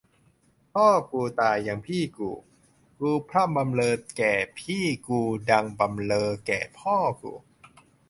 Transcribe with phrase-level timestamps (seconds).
[0.73, 2.31] พ่อกูตายยังพี่กู
[2.99, 7.33] กูพร่ำบำเรอแก่พี่กูดั่งบำเรอแก่พ่อกู